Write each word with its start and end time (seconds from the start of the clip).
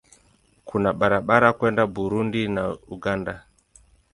Kuna 0.65 0.89
barabara 0.99 1.49
kwenda 1.57 1.83
Burundi 1.95 2.41
na 2.55 2.63
Uganda. 2.95 3.33